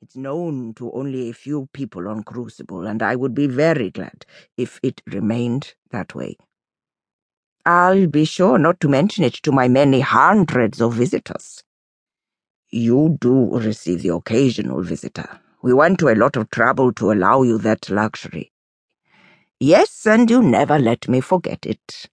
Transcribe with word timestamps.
It's 0.00 0.16
known 0.16 0.74
to 0.74 0.92
only 0.92 1.28
a 1.28 1.34
few 1.34 1.68
people 1.72 2.06
on 2.08 2.22
Crucible, 2.22 2.86
and 2.86 3.02
I 3.02 3.16
would 3.16 3.34
be 3.34 3.48
very 3.48 3.90
glad 3.90 4.24
if 4.56 4.78
it 4.82 5.02
remained 5.06 5.74
that 5.90 6.14
way. 6.14 6.36
I'll 7.66 8.06
be 8.06 8.24
sure 8.24 8.58
not 8.58 8.80
to 8.80 8.88
mention 8.88 9.24
it 9.24 9.34
to 9.42 9.50
my 9.50 9.66
many 9.66 10.00
hundreds 10.00 10.80
of 10.80 10.94
visitors. 10.94 11.64
You 12.70 13.18
do 13.20 13.58
receive 13.58 14.02
the 14.02 14.14
occasional 14.14 14.82
visitor. 14.82 15.40
We 15.62 15.74
went 15.74 15.98
to 15.98 16.08
a 16.08 16.14
lot 16.14 16.36
of 16.36 16.50
trouble 16.50 16.92
to 16.94 17.10
allow 17.10 17.42
you 17.42 17.58
that 17.58 17.90
luxury. 17.90 18.52
Yes, 19.58 20.06
and 20.06 20.30
you 20.30 20.40
never 20.40 20.78
let 20.78 21.08
me 21.08 21.20
forget 21.20 21.66
it. 21.66 22.08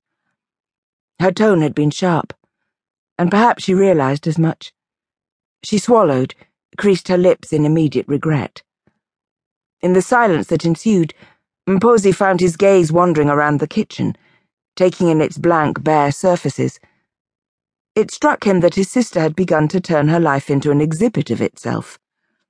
Her 1.19 1.31
tone 1.31 1.61
had 1.61 1.75
been 1.75 1.91
sharp, 1.91 2.33
and 3.19 3.29
perhaps 3.29 3.65
she 3.65 3.75
realized 3.75 4.25
as 4.27 4.39
much. 4.39 4.73
She 5.63 5.77
swallowed, 5.77 6.33
creased 6.77 7.07
her 7.07 7.17
lips 7.17 7.51
in 7.53 7.65
immediate 7.65 8.07
regret. 8.07 8.63
In 9.81 9.93
the 9.93 10.01
silence 10.01 10.47
that 10.47 10.65
ensued, 10.65 11.13
Mposi 11.67 12.13
found 12.13 12.39
his 12.39 12.57
gaze 12.57 12.91
wandering 12.91 13.29
around 13.29 13.59
the 13.59 13.67
kitchen 13.67 14.15
taking 14.75 15.07
in 15.07 15.21
its 15.21 15.37
blank, 15.37 15.83
bare 15.83 16.11
surfaces. 16.11 16.79
It 17.95 18.11
struck 18.11 18.45
him 18.45 18.59
that 18.59 18.75
his 18.75 18.91
sister 18.91 19.21
had 19.21 19.35
begun 19.35 19.67
to 19.69 19.79
turn 19.79 20.09
her 20.09 20.19
life 20.19 20.49
into 20.49 20.71
an 20.71 20.81
exhibit 20.81 21.31
of 21.31 21.41
itself, 21.41 21.97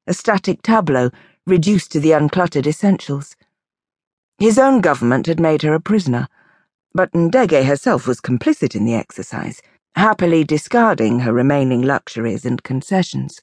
a 0.08 0.14
static 0.14 0.62
tableau 0.64 1.12
reduced 1.46 1.92
to 1.92 2.00
the 2.00 2.12
uncluttered 2.12 2.66
essentials. 2.66 3.36
His 4.40 4.58
own 4.58 4.82
government 4.82 5.28
had 5.28 5.40
made 5.40 5.62
her 5.62 5.74
a 5.74 5.80
prisoner, 5.80 6.28
but 6.94 7.12
Ndege 7.12 7.66
herself 7.66 8.08
was 8.08 8.22
complicit 8.22 8.76
in 8.76 8.86
the 8.86 8.96
exercise, 8.96 9.62
happily 9.96 10.44
discarding 10.44 11.20
her 11.20 11.32
remaining 11.32 11.84
luxuries 11.84 12.44
and 12.44 12.64
concessions. 12.64 13.42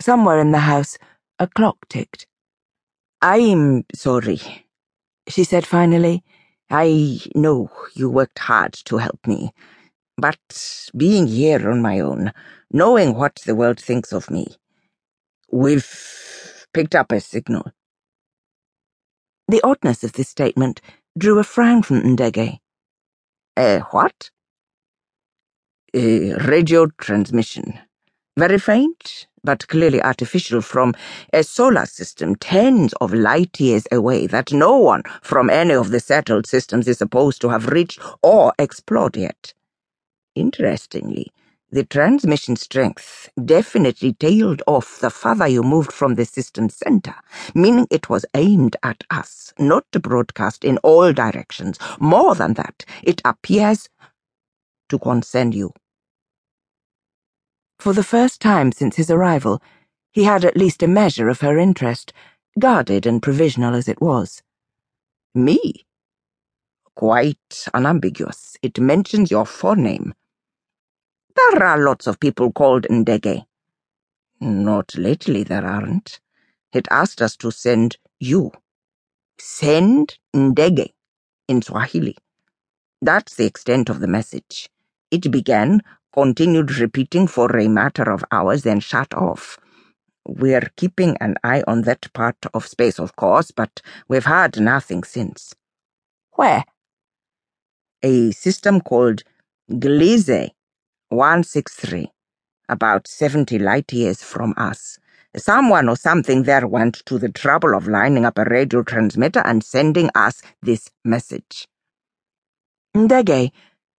Somewhere 0.00 0.40
in 0.40 0.52
the 0.52 0.60
house, 0.60 0.98
a 1.38 1.46
clock 1.46 1.76
ticked. 1.88 2.26
I'm 3.22 3.84
sorry, 3.94 4.40
she 5.28 5.44
said 5.44 5.66
finally 5.66 6.24
I 6.70 7.20
know 7.34 7.70
you 7.94 8.08
worked 8.08 8.38
hard 8.38 8.72
to 8.86 8.98
help 8.98 9.26
me, 9.26 9.52
but 10.16 10.90
being 10.96 11.26
here 11.26 11.70
on 11.70 11.82
my 11.82 12.00
own, 12.00 12.32
knowing 12.70 13.14
what 13.14 13.40
the 13.44 13.54
world 13.56 13.80
thinks 13.80 14.12
of 14.12 14.30
me, 14.30 14.46
we've 15.50 16.66
picked 16.72 16.94
up 16.94 17.12
a 17.12 17.20
signal. 17.20 17.72
The 19.48 19.60
oddness 19.64 20.04
of 20.04 20.12
this 20.12 20.28
statement 20.28 20.80
drew 21.18 21.38
a 21.40 21.44
frown 21.44 21.82
from 21.82 22.02
Ndege. 22.02 22.58
A 23.58 23.80
what? 23.90 24.30
A 25.92 26.34
radio 26.34 26.86
transmission. 26.86 27.80
Very 28.38 28.58
faint, 28.58 29.26
but 29.44 29.66
clearly 29.68 30.02
artificial 30.02 30.60
from 30.60 30.94
a 31.32 31.42
solar 31.42 31.86
system 31.86 32.34
tens 32.36 32.92
of 33.00 33.12
light 33.14 33.58
years 33.60 33.86
away 33.92 34.26
that 34.26 34.52
no 34.52 34.76
one 34.76 35.02
from 35.22 35.50
any 35.50 35.74
of 35.74 35.90
the 35.90 36.00
settled 36.00 36.46
systems 36.46 36.88
is 36.88 36.98
supposed 36.98 37.40
to 37.40 37.48
have 37.48 37.68
reached 37.68 38.00
or 38.22 38.52
explored 38.58 39.16
yet. 39.16 39.54
Interestingly, 40.34 41.30
the 41.72 41.84
transmission 41.84 42.56
strength 42.56 43.28
definitely 43.44 44.14
tailed 44.14 44.62
off 44.66 44.98
the 44.98 45.10
farther 45.10 45.46
you 45.46 45.62
moved 45.62 45.92
from 45.92 46.16
the 46.16 46.24
system's 46.24 46.74
center, 46.74 47.14
meaning 47.54 47.86
it 47.90 48.08
was 48.08 48.26
aimed 48.34 48.76
at 48.82 49.04
us, 49.10 49.52
not 49.58 49.84
to 49.92 50.00
broadcast 50.00 50.64
in 50.64 50.78
all 50.78 51.12
directions. 51.12 51.78
More 52.00 52.34
than 52.34 52.54
that, 52.54 52.84
it 53.04 53.22
appears 53.24 53.88
to 54.88 54.98
concern 54.98 55.52
you. 55.52 55.72
For 57.80 57.94
the 57.94 58.04
first 58.04 58.42
time 58.42 58.72
since 58.72 58.96
his 58.96 59.10
arrival, 59.10 59.62
he 60.12 60.24
had 60.24 60.44
at 60.44 60.54
least 60.54 60.82
a 60.82 60.86
measure 60.86 61.30
of 61.30 61.40
her 61.40 61.56
interest, 61.56 62.12
guarded 62.58 63.06
and 63.06 63.22
provisional 63.22 63.74
as 63.74 63.88
it 63.88 64.02
was. 64.02 64.42
Me? 65.34 65.86
Quite 66.94 67.68
unambiguous. 67.72 68.58
It 68.60 68.78
mentions 68.78 69.30
your 69.30 69.44
forename. 69.44 70.12
There 71.34 71.64
are 71.64 71.82
lots 71.82 72.06
of 72.06 72.20
people 72.20 72.52
called 72.52 72.86
Ndege. 72.90 73.46
Not 74.40 74.94
lately, 74.96 75.42
there 75.42 75.64
aren't. 75.64 76.20
It 76.74 76.86
asked 76.90 77.22
us 77.22 77.34
to 77.38 77.50
send 77.50 77.96
you. 78.18 78.52
Send 79.38 80.18
Ndege 80.36 80.92
in 81.48 81.62
Swahili. 81.62 82.18
That's 83.00 83.36
the 83.36 83.46
extent 83.46 83.88
of 83.88 84.00
the 84.00 84.06
message. 84.06 84.68
It 85.10 85.30
began 85.30 85.82
continued 86.12 86.78
repeating 86.78 87.26
for 87.26 87.56
a 87.56 87.68
matter 87.68 88.10
of 88.10 88.24
hours, 88.30 88.62
then 88.62 88.80
shut 88.80 89.12
off. 89.14 89.58
We're 90.26 90.70
keeping 90.76 91.16
an 91.20 91.36
eye 91.42 91.62
on 91.66 91.82
that 91.82 92.12
part 92.12 92.36
of 92.52 92.66
space, 92.66 92.98
of 92.98 93.16
course, 93.16 93.50
but 93.50 93.80
we've 94.08 94.24
had 94.24 94.60
nothing 94.60 95.02
since. 95.04 95.54
Where? 96.32 96.64
A 98.02 98.30
system 98.32 98.80
called 98.80 99.22
Gliese 99.70 100.50
163, 101.08 102.10
about 102.68 103.08
70 103.08 103.58
light 103.58 103.92
years 103.92 104.22
from 104.22 104.54
us. 104.56 104.98
Someone 105.36 105.88
or 105.88 105.96
something 105.96 106.42
there 106.42 106.66
went 106.66 107.04
to 107.06 107.18
the 107.18 107.28
trouble 107.28 107.76
of 107.76 107.86
lining 107.86 108.24
up 108.24 108.38
a 108.38 108.44
radio 108.44 108.82
transmitter 108.82 109.42
and 109.44 109.62
sending 109.62 110.10
us 110.14 110.42
this 110.62 110.90
message. 111.04 111.68
Ndege 112.96 113.52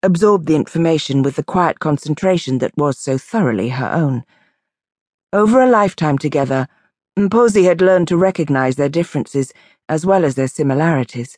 absorbed 0.04 0.48
the 0.48 0.56
information 0.56 1.22
with 1.22 1.36
the 1.36 1.44
quiet 1.44 1.80
concentration 1.80 2.58
that 2.58 2.76
was 2.78 2.98
so 2.98 3.18
thoroughly 3.18 3.70
her 3.70 3.92
own. 3.92 4.24
Over 5.34 5.62
a 5.62 5.70
lifetime 5.70 6.18
together, 6.18 6.68
Mposi 7.18 7.64
had 7.66 7.82
learned 7.82 8.08
to 8.08 8.18
recognize 8.18 8.76
their 8.76 8.90
differences 8.90 9.54
as 9.88 10.06
well 10.06 10.26
as 10.26 10.36
their 10.36 10.48
similarities. 10.48 11.38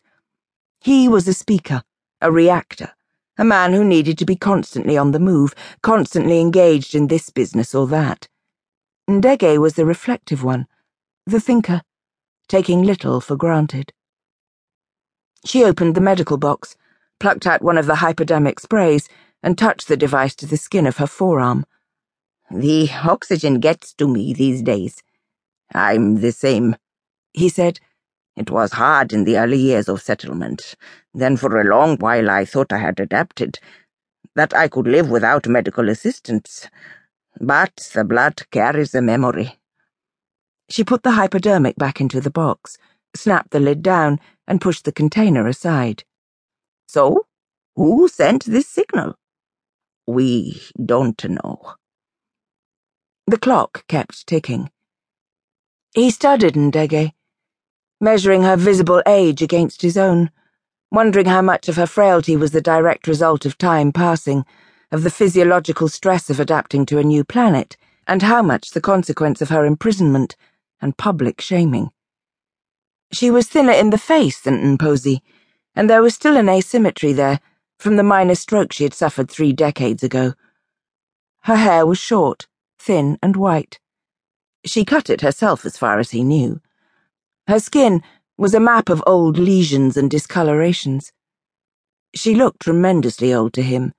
He 0.79 1.07
was 1.07 1.27
a 1.27 1.33
speaker, 1.33 1.83
a 2.21 2.31
reactor, 2.31 2.91
a 3.37 3.43
man 3.43 3.73
who 3.73 3.83
needed 3.83 4.17
to 4.19 4.25
be 4.25 4.35
constantly 4.35 4.97
on 4.97 5.11
the 5.11 5.19
move, 5.19 5.55
constantly 5.81 6.39
engaged 6.39 6.95
in 6.95 7.07
this 7.07 7.29
business 7.29 7.73
or 7.73 7.87
that. 7.87 8.27
Ndege 9.09 9.59
was 9.59 9.73
the 9.73 9.85
reflective 9.85 10.43
one, 10.43 10.67
the 11.25 11.39
thinker, 11.39 11.81
taking 12.47 12.83
little 12.83 13.19
for 13.19 13.35
granted. 13.35 13.91
She 15.45 15.63
opened 15.63 15.95
the 15.95 16.01
medical 16.01 16.37
box 16.37 16.77
plucked 17.19 17.47
out 17.47 17.61
one 17.61 17.77
of 17.77 17.85
the 17.85 17.95
hypodermic 17.95 18.59
sprays, 18.59 19.07
and 19.41 19.57
touched 19.57 19.87
the 19.87 19.97
device 19.97 20.35
to 20.35 20.45
the 20.45 20.57
skin 20.57 20.87
of 20.87 20.97
her 20.97 21.07
forearm. 21.07 21.65
The 22.49 22.89
oxygen 23.03 23.59
gets 23.59 23.93
to 23.95 24.07
me 24.07 24.33
these 24.33 24.61
days. 24.61 25.03
I'm 25.73 26.21
the 26.21 26.31
same, 26.31 26.75
he 27.33 27.49
said. 27.49 27.79
It 28.35 28.49
was 28.49 28.73
hard 28.73 29.13
in 29.13 29.25
the 29.25 29.37
early 29.37 29.57
years 29.59 29.87
of 29.87 30.01
settlement. 30.01 30.75
Then 31.13 31.37
for 31.37 31.59
a 31.59 31.63
long 31.63 31.97
while 31.97 32.29
I 32.29 32.45
thought 32.45 32.73
I 32.73 32.77
had 32.77 32.99
adapted, 32.99 33.59
that 34.35 34.55
I 34.55 34.67
could 34.67 34.87
live 34.87 35.09
without 35.09 35.47
medical 35.47 35.89
assistance. 35.89 36.67
But 37.39 37.89
the 37.93 38.03
blood 38.03 38.41
carries 38.51 38.95
a 38.95 39.01
memory. 39.01 39.59
She 40.69 40.83
put 40.83 41.03
the 41.03 41.11
hypodermic 41.11 41.75
back 41.75 42.01
into 42.01 42.21
the 42.21 42.31
box, 42.31 42.77
snapped 43.15 43.51
the 43.51 43.59
lid 43.59 43.83
down, 43.83 44.19
and 44.47 44.61
pushed 44.61 44.85
the 44.85 44.91
container 44.91 45.47
aside. 45.47 46.03
So, 46.87 47.25
who 47.75 48.07
sent 48.07 48.45
this 48.45 48.67
signal? 48.67 49.15
We 50.05 50.61
don't 50.83 51.23
know. 51.29 51.75
The 53.25 53.37
clock 53.37 53.87
kept 53.87 54.27
ticking. 54.27 54.69
He 55.95 56.11
studied 56.11 56.55
Ndege, 56.55 57.13
measuring 58.01 58.43
her 58.43 58.57
visible 58.57 59.01
age 59.07 59.41
against 59.41 59.81
his 59.81 59.97
own, 59.97 60.29
wondering 60.91 61.27
how 61.27 61.41
much 61.41 61.69
of 61.69 61.77
her 61.77 61.87
frailty 61.87 62.35
was 62.35 62.51
the 62.51 62.61
direct 62.61 63.07
result 63.07 63.45
of 63.45 63.57
time 63.57 63.91
passing, 63.91 64.45
of 64.91 65.03
the 65.03 65.09
physiological 65.09 65.87
stress 65.87 66.29
of 66.29 66.39
adapting 66.39 66.85
to 66.85 66.99
a 66.99 67.03
new 67.03 67.23
planet, 67.23 67.77
and 68.05 68.21
how 68.21 68.41
much 68.41 68.71
the 68.71 68.81
consequence 68.81 69.41
of 69.41 69.49
her 69.49 69.65
imprisonment 69.65 70.35
and 70.81 70.97
public 70.97 71.39
shaming. 71.39 71.89
She 73.11 73.31
was 73.31 73.47
thinner 73.47 73.71
in 73.71 73.89
the 73.89 73.97
face 73.97 74.41
than 74.41 74.77
Mposi, 74.77 75.21
and 75.75 75.89
there 75.89 76.01
was 76.01 76.15
still 76.15 76.37
an 76.37 76.49
asymmetry 76.49 77.13
there 77.13 77.39
from 77.77 77.95
the 77.95 78.03
minor 78.03 78.35
stroke 78.35 78.71
she 78.71 78.83
had 78.83 78.93
suffered 78.93 79.29
three 79.29 79.53
decades 79.53 80.03
ago. 80.03 80.33
Her 81.41 81.55
hair 81.55 81.85
was 81.85 81.97
short, 81.97 82.47
thin, 82.79 83.17
and 83.21 83.35
white. 83.35 83.79
She 84.65 84.85
cut 84.85 85.09
it 85.09 85.21
herself 85.21 85.65
as 85.65 85.77
far 85.77 85.99
as 85.99 86.11
he 86.11 86.23
knew. 86.23 86.61
Her 87.47 87.59
skin 87.59 88.01
was 88.37 88.53
a 88.53 88.59
map 88.59 88.89
of 88.89 89.03
old 89.05 89.37
lesions 89.37 89.97
and 89.97 90.09
discolorations. 90.09 91.11
She 92.15 92.35
looked 92.35 92.61
tremendously 92.61 93.33
old 93.33 93.53
to 93.53 93.61
him, 93.61 93.93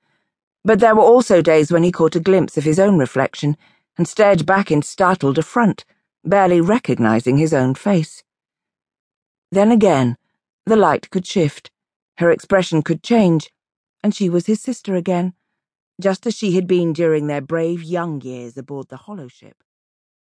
but 0.65 0.81
there 0.81 0.95
were 0.95 1.03
also 1.03 1.43
days 1.43 1.71
when 1.71 1.83
he 1.83 1.93
caught 1.93 2.17
a 2.17 2.21
glimpse 2.21 2.57
of 2.57 2.65
his 2.65 2.79
own 2.79 2.99
reflection 2.99 3.57
and 3.99 4.09
stared 4.09 4.47
back 4.47 4.71
in 4.71 4.83
startled 4.83 5.37
affront, 5.37 5.85
barely 6.25 6.61
recognizing 6.61 7.37
his 7.37 7.53
own 7.53 7.75
face. 7.75 8.25
Then 9.53 9.71
again, 9.71 10.17
the 10.67 10.77
light 10.77 11.11
could 11.11 11.27
shift, 11.27 11.71
her 12.19 12.31
expression 12.31 12.83
could 12.83 13.03
change, 13.03 13.51
and 14.03 14.15
she 14.15 14.29
was 14.31 14.47
his 14.47 14.61
sister 14.61 14.95
again, 14.95 15.35
just 16.01 16.27
as 16.27 16.35
she 16.35 16.55
had 16.55 16.67
been 16.67 16.93
during 16.93 17.27
their 17.27 17.41
brave 17.41 17.83
young 17.83 18.21
years 18.21 18.57
aboard 18.57 18.89
the 18.89 18.97
holoship. 18.97 19.55